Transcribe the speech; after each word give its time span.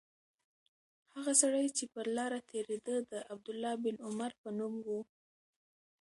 هغه 1.13 1.33
سړی 1.41 1.67
چې 1.77 1.83
پر 1.93 2.05
لاره 2.17 2.39
تېرېده 2.51 2.95
د 3.11 3.13
عبدالله 3.31 3.73
بن 3.83 3.95
عمر 4.07 4.31
په 4.41 4.49
نوم 4.57 4.73
و. 4.87 4.89